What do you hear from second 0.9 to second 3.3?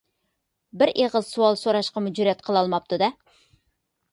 ئېغىز سوئال سوراشقىمۇ جۈرئەت قىلالماپتۇ-دە.